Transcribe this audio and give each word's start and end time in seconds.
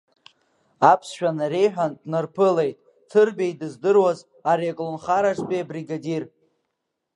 Аԥсшәа 0.91 1.29
нареиҳәеит, 1.37 1.93
днарылԥан, 2.01 2.57
Ҭырбеи 3.09 3.53
дыздыруаз, 3.59 4.19
ари 4.51 4.71
аколнхараҿтәи 4.71 5.63
абригадир. 5.63 6.23